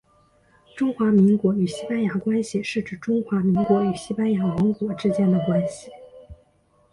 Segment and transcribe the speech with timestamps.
[0.75, 5.91] 中华民国与西班牙关系是指中华民国与西班牙王国之间的关系。